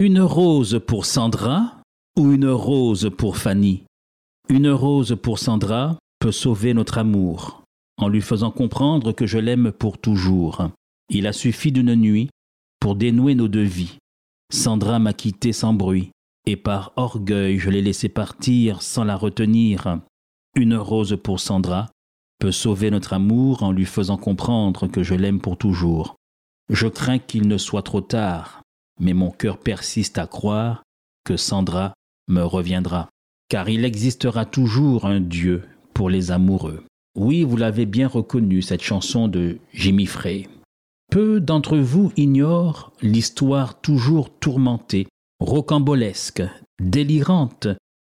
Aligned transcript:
Une 0.00 0.20
rose 0.20 0.80
pour 0.86 1.06
Sandra 1.06 1.82
ou 2.16 2.32
une 2.32 2.48
rose 2.48 3.10
pour 3.16 3.36
Fanny? 3.36 3.84
Une 4.48 4.70
rose 4.70 5.16
pour 5.20 5.38
Sandra 5.38 5.98
peut 6.20 6.32
sauver 6.32 6.72
notre 6.72 6.98
amour 6.98 7.62
en 7.98 8.08
lui 8.08 8.20
faisant 8.20 8.50
comprendre 8.50 9.12
que 9.12 9.26
je 9.26 9.38
l'aime 9.38 9.72
pour 9.72 9.98
toujours. 9.98 10.68
Il 11.10 11.26
a 11.26 11.32
suffi 11.32 11.72
d'une 11.72 11.94
nuit 11.94 12.30
pour 12.80 12.94
dénouer 12.94 13.34
nos 13.34 13.48
deux 13.48 13.64
vies. 13.64 13.98
Sandra 14.52 14.98
m'a 14.98 15.12
quitté 15.12 15.52
sans 15.52 15.74
bruit 15.74 16.10
et 16.46 16.56
par 16.56 16.92
orgueil 16.96 17.58
je 17.58 17.68
l'ai 17.68 17.82
laissée 17.82 18.08
partir 18.08 18.82
sans 18.82 19.04
la 19.04 19.16
retenir. 19.16 19.98
Une 20.54 20.76
rose 20.76 21.18
pour 21.22 21.40
Sandra 21.40 21.90
peut 22.38 22.52
sauver 22.52 22.90
notre 22.90 23.12
amour 23.12 23.62
en 23.62 23.72
lui 23.72 23.84
faisant 23.84 24.16
comprendre 24.16 24.86
que 24.86 25.02
je 25.02 25.14
l'aime 25.14 25.40
pour 25.40 25.58
toujours. 25.58 26.17
Je 26.68 26.86
crains 26.86 27.18
qu'il 27.18 27.48
ne 27.48 27.56
soit 27.56 27.82
trop 27.82 28.00
tard, 28.00 28.62
mais 29.00 29.14
mon 29.14 29.30
cœur 29.30 29.58
persiste 29.58 30.18
à 30.18 30.26
croire 30.26 30.82
que 31.24 31.36
Sandra 31.36 31.94
me 32.28 32.42
reviendra, 32.42 33.08
car 33.48 33.68
il 33.68 33.84
existera 33.84 34.44
toujours 34.44 35.06
un 35.06 35.20
Dieu 35.20 35.64
pour 35.94 36.10
les 36.10 36.30
amoureux. 36.30 36.84
Oui, 37.16 37.42
vous 37.42 37.56
l'avez 37.56 37.86
bien 37.86 38.06
reconnu, 38.06 38.62
cette 38.62 38.82
chanson 38.82 39.28
de 39.28 39.58
Jimmy 39.72 40.06
Frey. 40.06 40.48
Peu 41.10 41.40
d'entre 41.40 41.78
vous 41.78 42.12
ignorent 42.16 42.92
l'histoire 43.00 43.80
toujours 43.80 44.30
tourmentée, 44.38 45.06
rocambolesque, 45.40 46.42
délirante, 46.80 47.68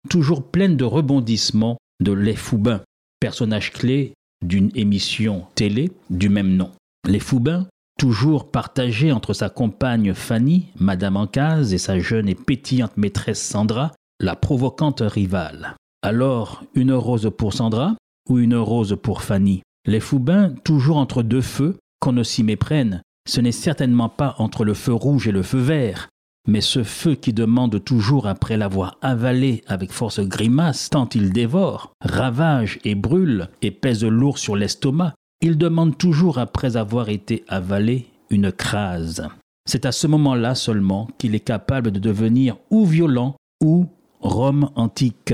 toujours 0.10 0.44
pleine 0.44 0.76
de 0.76 0.84
rebondissements 0.84 1.78
de 2.02 2.12
Les 2.12 2.36
Foubins, 2.36 2.82
personnage 3.20 3.72
clé 3.72 4.14
d'une 4.46 4.72
émission 4.76 5.46
télé 5.56 5.92
du 6.10 6.30
même 6.30 6.56
nom. 6.56 6.72
Les 7.08 7.20
Foubins, 7.20 7.68
toujours 8.02 8.50
partagés 8.50 9.12
entre 9.12 9.32
sa 9.32 9.50
compagne 9.50 10.16
Fanny, 10.16 10.70
Madame 10.80 11.18
Ancaz, 11.18 11.72
et 11.72 11.78
sa 11.78 12.00
jeune 12.00 12.28
et 12.28 12.34
pétillante 12.34 12.98
maîtresse 12.98 13.40
Sandra, 13.40 13.92
la 14.20 14.36
provocante 14.36 15.04
rivale. 15.06 15.76
Alors, 16.02 16.64
une 16.74 16.94
rose 16.94 17.30
pour 17.38 17.54
Sandra 17.54 17.96
ou 18.28 18.40
une 18.40 18.56
rose 18.56 18.98
pour 19.04 19.22
Fanny? 19.22 19.62
Les 19.86 20.00
Foubins, 20.00 20.52
toujours 20.64 20.98
entre 20.98 21.22
deux 21.22 21.42
feux, 21.42 21.78
qu'on 22.00 22.12
ne 22.12 22.24
s'y 22.24 22.42
méprenne, 22.42 23.04
ce 23.30 23.40
n'est 23.40 23.52
certainement 23.52 24.10
pas 24.10 24.34
entre 24.40 24.66
le 24.66 24.74
feu 24.74 24.94
rouge 24.94 25.28
et 25.28 25.32
le 25.32 25.44
feu 25.44 25.60
vert, 25.60 26.10
mais 26.48 26.62
ce 26.62 26.82
feu 26.82 27.14
qui 27.14 27.34
demande 27.34 27.84
toujours 27.84 28.26
après 28.26 28.58
l'avoir 28.58 28.98
avalé 29.04 29.64
avec 29.68 29.92
force 29.92 30.22
grimace 30.22 30.90
tant 30.90 31.08
il 31.14 31.32
dévore, 31.32 31.92
ravage 32.04 32.80
et 32.84 32.96
brûle 32.96 33.50
et 33.62 33.70
pèse 33.70 34.04
lourd 34.04 34.40
sur 34.40 34.56
l'estomac, 34.56 35.14
il 35.42 35.58
demande 35.58 35.98
toujours 35.98 36.38
après 36.38 36.78
avoir 36.78 37.10
été 37.10 37.44
avalé 37.48 38.06
une 38.30 38.52
crase. 38.52 39.28
C'est 39.68 39.86
à 39.86 39.92
ce 39.92 40.08
moment-là 40.08 40.56
seulement 40.56 41.08
qu'il 41.18 41.36
est 41.36 41.40
capable 41.40 41.92
de 41.92 42.00
devenir 42.00 42.58
ou 42.70 42.86
violent 42.86 43.36
ou 43.62 43.88
Rome 44.20 44.70
antique. 44.76 45.34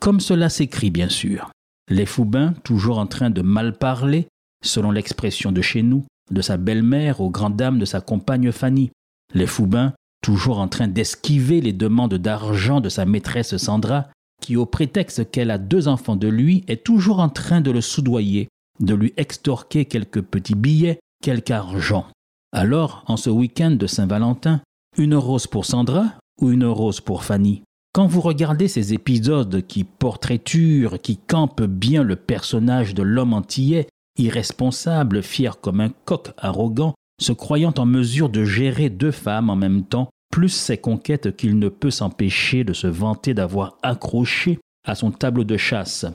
Comme 0.00 0.20
cela 0.20 0.50
s'écrit 0.50 0.90
bien 0.90 1.08
sûr. 1.08 1.50
Les 1.90 2.06
Foubins, 2.06 2.52
toujours 2.62 2.98
en 2.98 3.06
train 3.06 3.30
de 3.30 3.40
mal 3.40 3.72
parler, 3.76 4.28
selon 4.62 4.90
l'expression 4.90 5.50
de 5.50 5.62
chez 5.62 5.82
nous, 5.82 6.04
de 6.30 6.42
sa 6.42 6.58
belle-mère 6.58 7.22
aux 7.22 7.30
grandes 7.30 7.56
dames 7.56 7.78
de 7.78 7.86
sa 7.86 8.02
compagne 8.02 8.52
Fanny. 8.52 8.90
Les 9.32 9.46
Foubins, 9.46 9.94
toujours 10.22 10.58
en 10.58 10.68
train 10.68 10.88
d'esquiver 10.88 11.62
les 11.62 11.72
demandes 11.72 12.14
d'argent 12.14 12.80
de 12.80 12.90
sa 12.90 13.06
maîtresse 13.06 13.56
Sandra, 13.56 14.08
qui, 14.42 14.56
au 14.56 14.66
prétexte 14.66 15.30
qu'elle 15.30 15.50
a 15.50 15.58
deux 15.58 15.88
enfants 15.88 16.16
de 16.16 16.28
lui, 16.28 16.64
est 16.68 16.84
toujours 16.84 17.20
en 17.20 17.30
train 17.30 17.62
de 17.62 17.70
le 17.70 17.80
soudoyer, 17.80 18.48
de 18.80 18.94
lui 18.94 19.12
extorquer 19.16 19.84
quelques 19.84 20.22
petits 20.22 20.54
billets, 20.54 21.00
quelque 21.22 21.50
argent. 21.50 22.06
Alors, 22.52 23.04
en 23.06 23.16
ce 23.16 23.30
week-end 23.30 23.72
de 23.72 23.86
Saint-Valentin, 23.86 24.60
une 24.96 25.14
rose 25.14 25.46
pour 25.46 25.64
Sandra 25.64 26.14
ou 26.40 26.50
une 26.50 26.64
rose 26.64 27.00
pour 27.00 27.24
Fanny? 27.24 27.62
Quand 27.92 28.06
vous 28.06 28.20
regardez 28.20 28.68
ces 28.68 28.94
épisodes 28.94 29.66
qui 29.66 29.84
portraiturent, 29.84 31.00
qui 31.00 31.16
campent 31.16 31.62
bien 31.62 32.02
le 32.02 32.16
personnage 32.16 32.94
de 32.94 33.02
l'homme 33.02 33.32
antillais, 33.32 33.88
irresponsable, 34.18 35.22
fier 35.22 35.60
comme 35.60 35.80
un 35.80 35.90
coq 36.04 36.30
arrogant, 36.36 36.94
se 37.20 37.32
croyant 37.32 37.74
en 37.76 37.86
mesure 37.86 38.28
de 38.28 38.44
gérer 38.44 38.90
deux 38.90 39.10
femmes 39.10 39.50
en 39.50 39.56
même 39.56 39.84
temps, 39.84 40.10
plus 40.30 40.50
ses 40.50 40.78
conquêtes 40.78 41.36
qu'il 41.36 41.58
ne 41.58 41.68
peut 41.68 41.90
s'empêcher 41.90 42.62
de 42.62 42.72
se 42.72 42.86
vanter 42.86 43.34
d'avoir 43.34 43.78
accroché 43.82 44.58
à 44.86 44.94
son 44.94 45.10
tableau 45.10 45.44
de 45.44 45.56
chasse. 45.56 46.06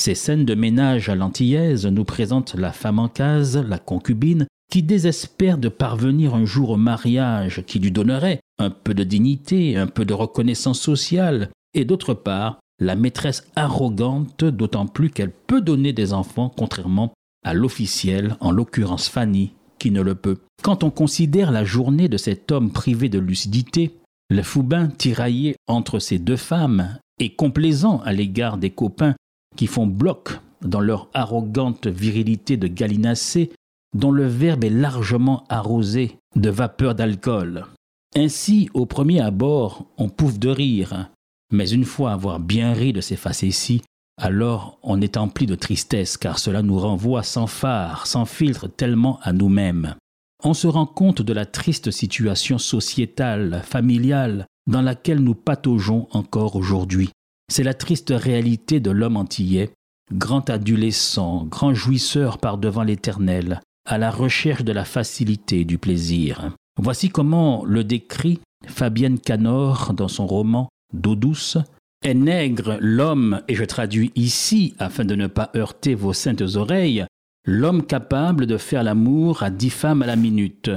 Ces 0.00 0.14
scènes 0.14 0.46
de 0.46 0.54
ménage 0.54 1.10
à 1.10 1.14
l'antillaise 1.14 1.84
nous 1.84 2.04
présentent 2.04 2.54
la 2.54 2.72
femme 2.72 2.98
en 2.98 3.08
case, 3.08 3.58
la 3.58 3.78
concubine, 3.78 4.46
qui 4.72 4.82
désespère 4.82 5.58
de 5.58 5.68
parvenir 5.68 6.34
un 6.34 6.46
jour 6.46 6.70
au 6.70 6.78
mariage 6.78 7.62
qui 7.66 7.80
lui 7.80 7.90
donnerait 7.90 8.40
un 8.58 8.70
peu 8.70 8.94
de 8.94 9.04
dignité, 9.04 9.76
un 9.76 9.86
peu 9.86 10.06
de 10.06 10.14
reconnaissance 10.14 10.80
sociale, 10.80 11.50
et 11.74 11.84
d'autre 11.84 12.14
part, 12.14 12.60
la 12.78 12.96
maîtresse 12.96 13.46
arrogante, 13.56 14.42
d'autant 14.42 14.86
plus 14.86 15.10
qu'elle 15.10 15.32
peut 15.32 15.60
donner 15.60 15.92
des 15.92 16.14
enfants, 16.14 16.48
contrairement 16.48 17.12
à 17.44 17.52
l'officiel, 17.52 18.38
en 18.40 18.52
l'occurrence 18.52 19.06
Fanny, 19.06 19.52
qui 19.78 19.90
ne 19.90 20.00
le 20.00 20.14
peut. 20.14 20.38
Quand 20.62 20.82
on 20.82 20.90
considère 20.90 21.50
la 21.50 21.64
journée 21.64 22.08
de 22.08 22.16
cet 22.16 22.50
homme 22.52 22.70
privé 22.70 23.10
de 23.10 23.18
lucidité, 23.18 23.98
le 24.30 24.42
Foubin 24.42 24.88
tiraillé 24.88 25.56
entre 25.68 25.98
ces 25.98 26.18
deux 26.18 26.36
femmes 26.36 26.96
et 27.18 27.34
complaisant 27.34 28.00
à 28.00 28.14
l'égard 28.14 28.56
des 28.56 28.70
copains 28.70 29.14
qui 29.56 29.66
font 29.66 29.86
bloc 29.86 30.40
dans 30.62 30.80
leur 30.80 31.08
arrogante 31.14 31.86
virilité 31.86 32.56
de 32.56 32.66
gallinacé, 32.66 33.50
dont 33.94 34.12
le 34.12 34.26
verbe 34.26 34.64
est 34.64 34.70
largement 34.70 35.44
arrosé 35.48 36.16
de 36.36 36.50
vapeur 36.50 36.94
d'alcool. 36.94 37.66
Ainsi, 38.14 38.68
au 38.74 38.86
premier 38.86 39.20
abord, 39.20 39.86
on 39.96 40.08
pouffe 40.08 40.38
de 40.38 40.48
rire, 40.48 41.10
mais 41.52 41.70
une 41.70 41.84
fois 41.84 42.12
avoir 42.12 42.40
bien 42.40 42.72
ri 42.72 42.92
de 42.92 43.00
ces 43.00 43.16
facéties, 43.16 43.82
alors 44.20 44.78
on 44.82 45.00
est 45.00 45.16
empli 45.16 45.46
de 45.46 45.54
tristesse 45.54 46.16
car 46.16 46.38
cela 46.38 46.62
nous 46.62 46.78
renvoie 46.78 47.22
sans 47.22 47.46
phare, 47.46 48.06
sans 48.06 48.26
filtre 48.26 48.68
tellement 48.68 49.18
à 49.22 49.32
nous-mêmes. 49.32 49.94
On 50.42 50.54
se 50.54 50.66
rend 50.66 50.86
compte 50.86 51.22
de 51.22 51.32
la 51.32 51.46
triste 51.46 51.90
situation 51.90 52.58
sociétale, 52.58 53.62
familiale, 53.64 54.46
dans 54.66 54.82
laquelle 54.82 55.20
nous 55.20 55.34
pataugeons 55.34 56.06
encore 56.12 56.56
aujourd'hui. 56.56 57.10
C'est 57.50 57.64
la 57.64 57.74
triste 57.74 58.12
réalité 58.14 58.78
de 58.78 58.92
l'homme 58.92 59.16
antillais, 59.16 59.72
grand 60.12 60.48
adolescent, 60.48 61.46
grand 61.46 61.74
jouisseur 61.74 62.38
par 62.38 62.58
devant 62.58 62.84
l'éternel, 62.84 63.60
à 63.84 63.98
la 63.98 64.12
recherche 64.12 64.62
de 64.62 64.70
la 64.70 64.84
facilité 64.84 65.60
et 65.60 65.64
du 65.64 65.76
plaisir. 65.76 66.52
Voici 66.80 67.08
comment 67.08 67.64
le 67.64 67.82
décrit 67.82 68.38
Fabienne 68.68 69.18
Canor 69.18 69.94
dans 69.94 70.06
son 70.06 70.28
roman 70.28 70.68
D'eau 70.92 71.16
douce. 71.16 71.58
Est 72.04 72.14
nègre 72.14 72.78
l'homme, 72.80 73.42
et 73.48 73.56
je 73.56 73.64
traduis 73.64 74.12
ici 74.14 74.74
afin 74.78 75.04
de 75.04 75.16
ne 75.16 75.26
pas 75.26 75.50
heurter 75.56 75.96
vos 75.96 76.12
saintes 76.12 76.54
oreilles, 76.54 77.04
l'homme 77.44 77.84
capable 77.84 78.46
de 78.46 78.58
faire 78.58 78.84
l'amour 78.84 79.42
à 79.42 79.50
dix 79.50 79.70
femmes 79.70 80.02
à 80.02 80.06
la 80.06 80.16
minute, 80.16 80.70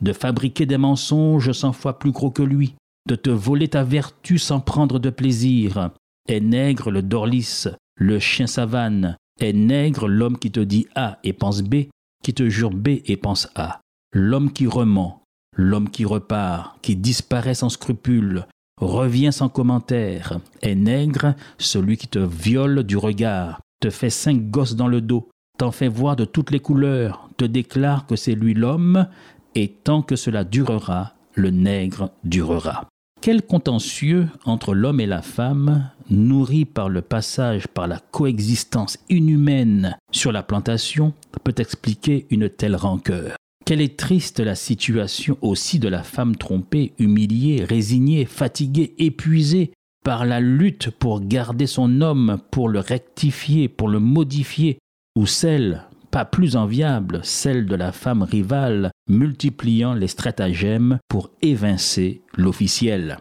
de 0.00 0.12
fabriquer 0.12 0.66
des 0.66 0.78
mensonges 0.78 1.50
cent 1.50 1.72
fois 1.72 1.98
plus 1.98 2.12
gros 2.12 2.30
que 2.30 2.42
lui, 2.42 2.74
de 3.08 3.16
te 3.16 3.28
voler 3.28 3.68
ta 3.68 3.82
vertu 3.82 4.38
sans 4.38 4.60
prendre 4.60 5.00
de 5.00 5.10
plaisir. 5.10 5.90
Est 6.28 6.40
nègre 6.40 6.90
le 6.90 7.02
dorlis, 7.02 7.64
le 7.96 8.18
chien 8.18 8.46
savane, 8.46 9.16
est 9.40 9.52
nègre 9.52 10.08
l'homme 10.08 10.38
qui 10.38 10.50
te 10.50 10.60
dit 10.60 10.86
A 10.94 11.18
et 11.24 11.32
pense 11.32 11.62
B, 11.62 11.86
qui 12.22 12.32
te 12.32 12.48
jure 12.48 12.70
B 12.70 13.00
et 13.06 13.16
pense 13.16 13.48
A, 13.54 13.80
l'homme 14.12 14.52
qui 14.52 14.66
rement, 14.66 15.24
l'homme 15.56 15.90
qui 15.90 16.04
repart, 16.04 16.78
qui 16.80 16.96
disparaît 16.96 17.54
sans 17.54 17.70
scrupule, 17.70 18.46
revient 18.80 19.32
sans 19.32 19.48
commentaire, 19.48 20.38
est 20.62 20.74
nègre 20.74 21.34
celui 21.58 21.96
qui 21.96 22.08
te 22.08 22.18
viole 22.18 22.84
du 22.84 22.96
regard, 22.96 23.60
te 23.80 23.90
fait 23.90 24.10
cinq 24.10 24.50
gosses 24.50 24.76
dans 24.76 24.88
le 24.88 25.00
dos, 25.00 25.28
t'en 25.58 25.72
fait 25.72 25.88
voir 25.88 26.16
de 26.16 26.24
toutes 26.24 26.50
les 26.50 26.60
couleurs, 26.60 27.28
te 27.36 27.44
déclare 27.44 28.06
que 28.06 28.16
c'est 28.16 28.34
lui 28.34 28.54
l'homme, 28.54 29.08
et 29.54 29.68
tant 29.68 30.02
que 30.02 30.16
cela 30.16 30.44
durera, 30.44 31.14
le 31.34 31.50
nègre 31.50 32.10
durera. 32.24 32.86
Quel 33.20 33.42
contentieux 33.42 34.28
entre 34.44 34.74
l'homme 34.74 35.00
et 35.00 35.06
la 35.06 35.22
femme, 35.22 35.90
nourri 36.12 36.64
par 36.64 36.88
le 36.88 37.02
passage 37.02 37.66
par 37.66 37.88
la 37.88 37.98
coexistence 37.98 38.98
inhumaine 39.08 39.96
sur 40.10 40.32
la 40.32 40.42
plantation, 40.42 41.12
peut 41.42 41.54
expliquer 41.58 42.26
une 42.30 42.48
telle 42.48 42.76
rancœur 42.76 43.36
Quelle 43.64 43.80
est 43.80 43.98
triste 43.98 44.40
la 44.40 44.54
situation 44.54 45.36
aussi 45.40 45.78
de 45.78 45.88
la 45.88 46.02
femme 46.02 46.36
trompée, 46.36 46.92
humiliée, 46.98 47.64
résignée, 47.64 48.24
fatiguée, 48.24 48.94
épuisée 48.98 49.72
par 50.04 50.26
la 50.26 50.40
lutte 50.40 50.90
pour 50.90 51.20
garder 51.20 51.66
son 51.66 52.00
homme, 52.00 52.38
pour 52.50 52.68
le 52.68 52.80
rectifier, 52.80 53.68
pour 53.68 53.88
le 53.88 54.00
modifier, 54.00 54.78
ou 55.16 55.26
celle 55.26 55.84
pas 56.10 56.24
plus 56.26 56.56
enviable, 56.56 57.20
celle 57.22 57.64
de 57.64 57.74
la 57.74 57.90
femme 57.90 58.22
rivale, 58.22 58.90
multipliant 59.08 59.94
les 59.94 60.08
stratagèmes 60.08 60.98
pour 61.08 61.30
évincer 61.40 62.20
l'officiel. 62.36 63.18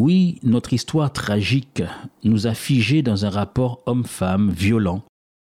Oui, 0.00 0.38
notre 0.44 0.74
histoire 0.74 1.12
tragique 1.12 1.82
nous 2.22 2.46
a 2.46 2.54
figés 2.54 3.02
dans 3.02 3.24
un 3.24 3.30
rapport 3.30 3.82
homme-femme 3.86 4.48
violent, 4.48 5.02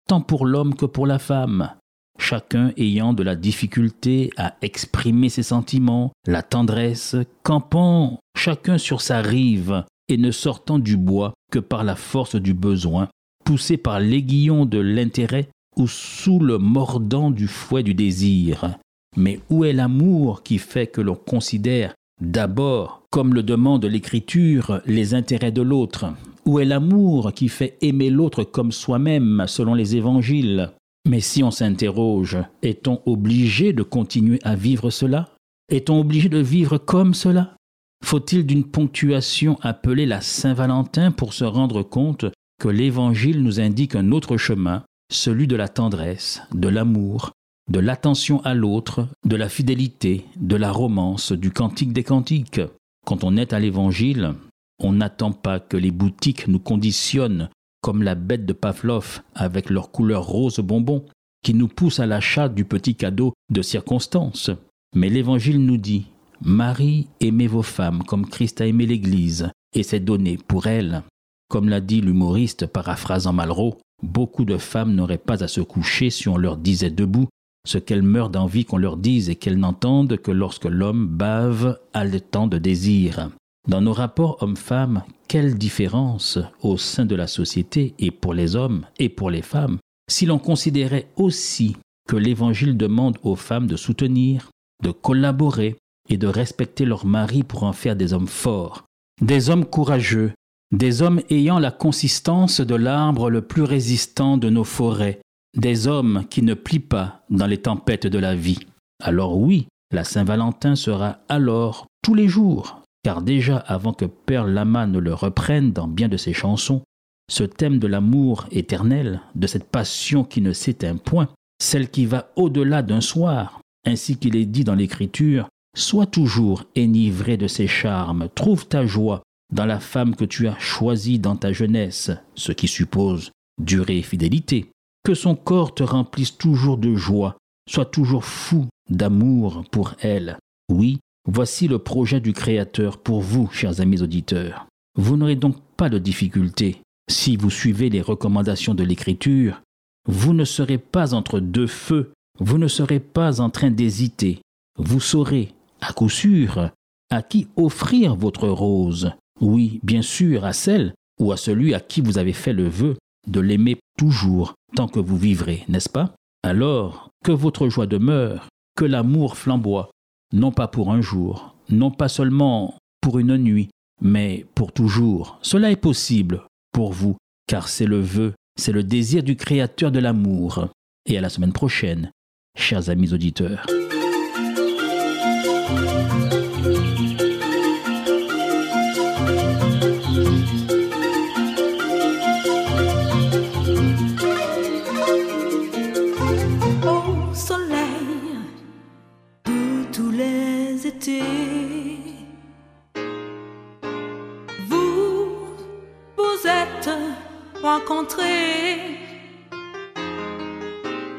tant 0.08 0.20
pour 0.20 0.44
l'homme 0.44 0.74
que 0.74 0.86
pour 0.86 1.06
la 1.06 1.20
femme, 1.20 1.70
chacun 2.18 2.72
ayant 2.76 3.12
de 3.12 3.22
la 3.22 3.36
difficulté 3.36 4.32
à 4.36 4.56
exprimer 4.60 5.28
ses 5.28 5.44
sentiments, 5.44 6.10
la 6.26 6.42
tendresse, 6.42 7.14
campant 7.44 8.18
chacun 8.36 8.76
sur 8.76 9.02
sa 9.02 9.20
rive 9.20 9.84
et 10.08 10.16
ne 10.16 10.32
sortant 10.32 10.80
du 10.80 10.96
bois 10.96 11.32
que 11.52 11.60
par 11.60 11.84
la 11.84 11.94
force 11.94 12.34
du 12.34 12.52
besoin, 12.52 13.08
poussé 13.44 13.76
par 13.76 14.00
l'aiguillon 14.00 14.66
de 14.66 14.78
l'intérêt 14.78 15.48
ou 15.76 15.86
sous 15.86 16.40
le 16.40 16.58
mordant 16.58 17.30
du 17.30 17.46
fouet 17.46 17.84
du 17.84 17.94
désir. 17.94 18.76
Mais 19.16 19.38
où 19.48 19.64
est 19.64 19.72
l'amour 19.72 20.42
qui 20.42 20.58
fait 20.58 20.88
que 20.88 21.00
l'on 21.00 21.14
considère 21.14 21.94
d'abord, 22.20 23.02
comme 23.10 23.34
le 23.34 23.42
demande 23.42 23.84
l'Écriture, 23.84 24.80
les 24.86 25.14
intérêts 25.14 25.52
de 25.52 25.62
l'autre. 25.62 26.06
Où 26.46 26.58
est 26.58 26.64
l'amour 26.64 27.32
qui 27.32 27.48
fait 27.48 27.76
aimer 27.80 28.10
l'autre 28.10 28.44
comme 28.44 28.72
soi-même, 28.72 29.44
selon 29.46 29.74
les 29.74 29.96
évangiles? 29.96 30.70
Mais 31.08 31.20
si 31.20 31.42
on 31.42 31.50
s'interroge, 31.50 32.38
est-on 32.62 33.00
obligé 33.06 33.72
de 33.72 33.82
continuer 33.82 34.38
à 34.42 34.54
vivre 34.54 34.90
cela? 34.90 35.30
Est-on 35.70 35.98
obligé 35.98 36.28
de 36.28 36.38
vivre 36.38 36.78
comme 36.78 37.14
cela? 37.14 37.56
Faut-il 38.04 38.46
d'une 38.46 38.64
ponctuation 38.64 39.58
appelée 39.62 40.06
la 40.06 40.20
Saint-Valentin 40.20 41.10
pour 41.10 41.32
se 41.32 41.44
rendre 41.44 41.82
compte 41.82 42.26
que 42.60 42.68
l'Évangile 42.68 43.42
nous 43.42 43.60
indique 43.60 43.94
un 43.94 44.12
autre 44.12 44.36
chemin, 44.36 44.82
celui 45.10 45.46
de 45.46 45.56
la 45.56 45.68
tendresse, 45.68 46.42
de 46.52 46.68
l'amour, 46.68 47.32
de 47.70 47.78
l'attention 47.78 48.40
à 48.42 48.52
l'autre, 48.52 49.08
de 49.24 49.36
la 49.36 49.48
fidélité, 49.48 50.26
de 50.36 50.56
la 50.56 50.72
romance, 50.72 51.32
du 51.32 51.52
cantique 51.52 51.92
des 51.92 52.02
cantiques. 52.02 52.60
Quand 53.06 53.24
on 53.24 53.36
est 53.36 53.52
à 53.52 53.60
l'Évangile, 53.60 54.34
on 54.80 54.92
n'attend 54.92 55.32
pas 55.32 55.60
que 55.60 55.76
les 55.76 55.92
boutiques 55.92 56.48
nous 56.48 56.58
conditionnent 56.58 57.48
comme 57.80 58.02
la 58.02 58.14
bête 58.14 58.44
de 58.44 58.52
Pavlov 58.52 59.22
avec 59.34 59.70
leur 59.70 59.90
couleur 59.90 60.24
rose 60.24 60.58
bonbon, 60.58 61.06
qui 61.42 61.54
nous 61.54 61.68
pousse 61.68 62.00
à 62.00 62.06
l'achat 62.06 62.48
du 62.48 62.66
petit 62.66 62.94
cadeau 62.94 63.32
de 63.50 63.62
circonstance. 63.62 64.50
Mais 64.94 65.08
l'Évangile 65.08 65.64
nous 65.64 65.78
dit 65.78 66.06
Marie, 66.42 67.06
aimez 67.20 67.46
vos 67.46 67.62
femmes 67.62 68.02
comme 68.02 68.26
Christ 68.26 68.60
a 68.60 68.66
aimé 68.66 68.84
l'Église, 68.84 69.50
et 69.74 69.82
s'est 69.82 70.00
donné 70.00 70.36
pour 70.36 70.66
elle. 70.66 71.04
Comme 71.48 71.68
l'a 71.68 71.80
dit 71.80 72.00
l'humoriste 72.00 72.66
paraphrasant 72.66 73.32
Malraux, 73.32 73.78
Beaucoup 74.02 74.44
de 74.44 74.56
femmes 74.56 74.94
n'auraient 74.94 75.18
pas 75.18 75.44
à 75.44 75.48
se 75.48 75.60
coucher 75.60 76.10
si 76.10 76.28
on 76.28 76.36
leur 76.36 76.56
disait 76.56 76.90
debout 76.90 77.28
ce 77.66 77.78
qu'elles 77.78 78.02
meurent 78.02 78.30
d'envie 78.30 78.64
qu'on 78.64 78.78
leur 78.78 78.96
dise 78.96 79.28
et 79.28 79.36
qu'elles 79.36 79.58
n'entendent 79.58 80.16
que 80.16 80.30
lorsque 80.30 80.64
l'homme 80.64 81.06
bave 81.06 81.78
haletant 81.92 82.46
de 82.46 82.58
désir. 82.58 83.30
Dans 83.68 83.80
nos 83.80 83.92
rapports 83.92 84.42
hommes-femmes, 84.42 85.02
quelle 85.28 85.56
différence 85.56 86.38
au 86.62 86.78
sein 86.78 87.04
de 87.04 87.14
la 87.14 87.26
société 87.26 87.94
et 87.98 88.10
pour 88.10 88.34
les 88.34 88.56
hommes 88.56 88.86
et 88.98 89.08
pour 89.08 89.30
les 89.30 89.42
femmes 89.42 89.78
si 90.10 90.26
l'on 90.26 90.38
considérait 90.38 91.08
aussi 91.16 91.76
que 92.08 92.16
l'Évangile 92.16 92.76
demande 92.76 93.18
aux 93.22 93.36
femmes 93.36 93.68
de 93.68 93.76
soutenir, 93.76 94.50
de 94.82 94.90
collaborer 94.90 95.76
et 96.08 96.16
de 96.16 96.26
respecter 96.26 96.84
leurs 96.84 97.06
maris 97.06 97.44
pour 97.44 97.62
en 97.62 97.72
faire 97.72 97.94
des 97.94 98.12
hommes 98.12 98.26
forts, 98.26 98.82
des 99.22 99.50
hommes 99.50 99.64
courageux, 99.64 100.32
des 100.72 101.02
hommes 101.02 101.20
ayant 101.30 101.58
la 101.58 101.70
consistance 101.70 102.60
de 102.60 102.74
l'arbre 102.74 103.30
le 103.30 103.42
plus 103.42 103.62
résistant 103.62 104.36
de 104.36 104.50
nos 104.50 104.64
forêts, 104.64 105.20
des 105.56 105.86
hommes 105.86 106.24
qui 106.30 106.42
ne 106.42 106.54
plient 106.54 106.78
pas 106.78 107.22
dans 107.30 107.46
les 107.46 107.58
tempêtes 107.58 108.06
de 108.06 108.18
la 108.18 108.34
vie. 108.34 108.60
Alors 109.02 109.36
oui, 109.38 109.66
la 109.92 110.04
Saint-Valentin 110.04 110.76
sera 110.76 111.18
alors 111.28 111.86
tous 112.02 112.14
les 112.14 112.28
jours, 112.28 112.82
car 113.02 113.22
déjà 113.22 113.56
avant 113.56 113.92
que 113.92 114.04
Père 114.04 114.46
Lama 114.46 114.86
ne 114.86 114.98
le 114.98 115.14
reprenne 115.14 115.72
dans 115.72 115.88
bien 115.88 116.08
de 116.08 116.16
ses 116.16 116.32
chansons, 116.32 116.82
ce 117.30 117.44
thème 117.44 117.78
de 117.78 117.86
l'amour 117.86 118.46
éternel, 118.50 119.20
de 119.34 119.46
cette 119.46 119.68
passion 119.68 120.24
qui 120.24 120.40
ne 120.40 120.52
s'éteint 120.52 120.96
point, 120.96 121.28
celle 121.60 121.90
qui 121.90 122.06
va 122.06 122.30
au-delà 122.36 122.82
d'un 122.82 123.00
soir, 123.00 123.60
ainsi 123.86 124.16
qu'il 124.16 124.36
est 124.36 124.46
dit 124.46 124.64
dans 124.64 124.74
l'Écriture, 124.74 125.48
sois 125.76 126.06
toujours 126.06 126.64
enivré 126.76 127.36
de 127.36 127.46
ses 127.46 127.66
charmes, 127.66 128.28
trouve 128.34 128.66
ta 128.66 128.86
joie 128.86 129.22
dans 129.52 129.66
la 129.66 129.80
femme 129.80 130.14
que 130.14 130.24
tu 130.24 130.48
as 130.48 130.58
choisie 130.58 131.18
dans 131.18 131.36
ta 131.36 131.52
jeunesse, 131.52 132.10
ce 132.34 132.52
qui 132.52 132.68
suppose 132.68 133.30
durée 133.60 133.98
et 133.98 134.02
fidélité, 134.02 134.70
que 135.04 135.14
son 135.14 135.34
corps 135.34 135.74
te 135.74 135.82
remplisse 135.82 136.36
toujours 136.36 136.78
de 136.78 136.94
joie, 136.94 137.36
sois 137.68 137.84
toujours 137.84 138.24
fou 138.24 138.66
d'amour 138.88 139.64
pour 139.70 139.94
elle. 140.00 140.38
Oui, 140.70 140.98
voici 141.26 141.68
le 141.68 141.78
projet 141.78 142.20
du 142.20 142.32
Créateur 142.32 142.98
pour 142.98 143.20
vous, 143.20 143.48
chers 143.52 143.80
amis 143.80 144.02
auditeurs. 144.02 144.66
Vous 144.96 145.16
n'aurez 145.16 145.36
donc 145.36 145.56
pas 145.76 145.88
de 145.88 145.98
difficulté. 145.98 146.82
Si 147.10 147.36
vous 147.36 147.50
suivez 147.50 147.90
les 147.90 148.02
recommandations 148.02 148.74
de 148.74 148.84
l'Écriture, 148.84 149.62
vous 150.06 150.34
ne 150.34 150.44
serez 150.44 150.78
pas 150.78 151.14
entre 151.14 151.40
deux 151.40 151.66
feux, 151.66 152.12
vous 152.38 152.58
ne 152.58 152.68
serez 152.68 153.00
pas 153.00 153.40
en 153.40 153.50
train 153.50 153.70
d'hésiter. 153.70 154.40
Vous 154.78 155.00
saurez, 155.00 155.52
à 155.80 155.92
coup 155.92 156.08
sûr, 156.08 156.70
à 157.10 157.22
qui 157.22 157.48
offrir 157.56 158.14
votre 158.14 158.48
rose, 158.48 159.12
oui, 159.40 159.80
bien 159.82 160.02
sûr, 160.02 160.44
à 160.44 160.52
celle 160.52 160.94
ou 161.18 161.32
à 161.32 161.36
celui 161.36 161.74
à 161.74 161.80
qui 161.80 162.00
vous 162.00 162.18
avez 162.18 162.32
fait 162.32 162.52
le 162.52 162.68
vœu 162.68 162.96
de 163.30 163.40
l'aimer 163.40 163.78
toujours 163.96 164.54
tant 164.74 164.88
que 164.88 165.00
vous 165.00 165.16
vivrez, 165.16 165.64
n'est-ce 165.68 165.88
pas? 165.88 166.14
Alors, 166.42 167.10
que 167.24 167.32
votre 167.32 167.68
joie 167.68 167.86
demeure, 167.86 168.48
que 168.76 168.84
l'amour 168.84 169.36
flamboie, 169.36 169.90
non 170.32 170.52
pas 170.52 170.68
pour 170.68 170.92
un 170.92 171.00
jour, 171.00 171.54
non 171.68 171.90
pas 171.90 172.08
seulement 172.08 172.76
pour 173.00 173.18
une 173.18 173.36
nuit, 173.36 173.68
mais 174.00 174.46
pour 174.54 174.72
toujours. 174.72 175.38
Cela 175.42 175.70
est 175.70 175.76
possible 175.76 176.46
pour 176.72 176.92
vous, 176.92 177.16
car 177.46 177.68
c'est 177.68 177.86
le 177.86 178.00
vœu, 178.00 178.34
c'est 178.56 178.72
le 178.72 178.82
désir 178.82 179.22
du 179.22 179.36
Créateur 179.36 179.90
de 179.90 179.98
l'amour. 179.98 180.68
Et 181.06 181.16
à 181.16 181.20
la 181.20 181.28
semaine 181.28 181.52
prochaine, 181.52 182.10
chers 182.56 182.90
amis 182.90 183.12
auditeurs. 183.12 183.66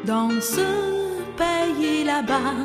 Dans 0.05 0.29
ce 0.41 0.67
pays 1.37 2.03
là-bas 2.03 2.57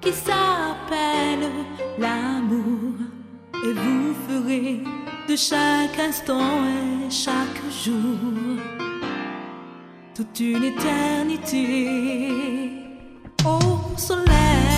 qui 0.00 0.12
s'appelle 0.12 1.50
l'amour. 1.98 2.94
Et 3.64 3.72
vous 3.72 4.14
ferez 4.28 4.80
de 5.28 5.36
chaque 5.36 5.98
instant 5.98 6.64
et 6.66 7.10
chaque 7.10 7.62
jour 7.84 8.60
toute 10.14 10.40
une 10.40 10.64
éternité 10.64 11.88
au 13.44 13.58
soleil 13.96 14.73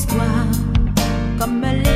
votre 0.00 0.14
histoire 0.14 0.46
comme 1.38 1.64
elle 1.64 1.90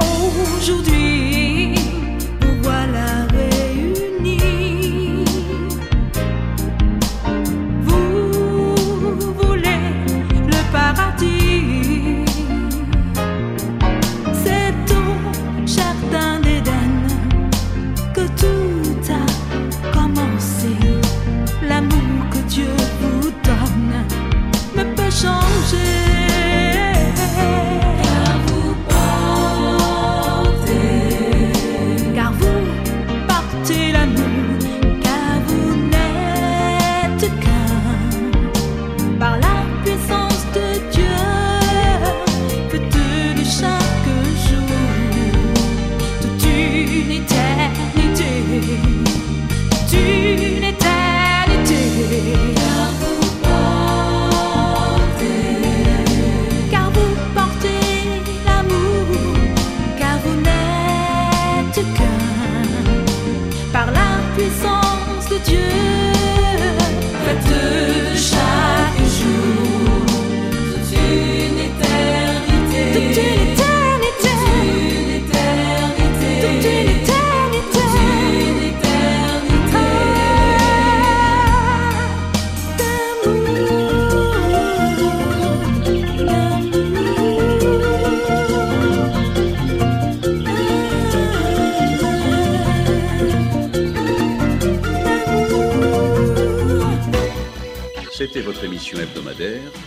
Aujourd'hui, 0.00 1.05